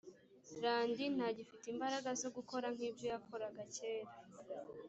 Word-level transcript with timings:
randi 0.63 1.05
ntagifite 1.15 1.65
imbaraga 1.73 2.09
zo 2.21 2.29
gukora 2.35 2.67
nk’ibyo 2.75 3.05
yakoraga 3.13 3.63
kera 3.75 4.11